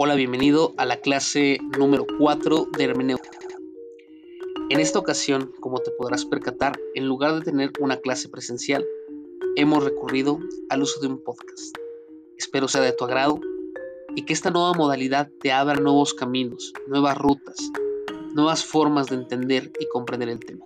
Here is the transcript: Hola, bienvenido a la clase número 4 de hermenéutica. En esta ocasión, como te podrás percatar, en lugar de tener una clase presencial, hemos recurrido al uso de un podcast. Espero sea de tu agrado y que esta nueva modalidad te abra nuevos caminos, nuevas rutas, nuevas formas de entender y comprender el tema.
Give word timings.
Hola, 0.00 0.14
bienvenido 0.14 0.74
a 0.76 0.84
la 0.84 1.00
clase 1.00 1.58
número 1.76 2.06
4 2.20 2.68
de 2.78 2.84
hermenéutica. 2.84 3.48
En 4.70 4.78
esta 4.78 5.00
ocasión, 5.00 5.52
como 5.58 5.80
te 5.80 5.90
podrás 5.90 6.24
percatar, 6.24 6.78
en 6.94 7.08
lugar 7.08 7.34
de 7.34 7.40
tener 7.40 7.72
una 7.80 7.96
clase 7.96 8.28
presencial, 8.28 8.86
hemos 9.56 9.82
recurrido 9.82 10.38
al 10.68 10.82
uso 10.82 11.00
de 11.00 11.08
un 11.08 11.20
podcast. 11.24 11.76
Espero 12.36 12.68
sea 12.68 12.80
de 12.80 12.92
tu 12.92 13.06
agrado 13.06 13.40
y 14.14 14.24
que 14.24 14.34
esta 14.34 14.52
nueva 14.52 14.72
modalidad 14.72 15.32
te 15.40 15.50
abra 15.50 15.74
nuevos 15.74 16.14
caminos, 16.14 16.72
nuevas 16.86 17.18
rutas, 17.18 17.56
nuevas 18.36 18.64
formas 18.64 19.08
de 19.08 19.16
entender 19.16 19.72
y 19.80 19.88
comprender 19.88 20.28
el 20.28 20.38
tema. 20.38 20.64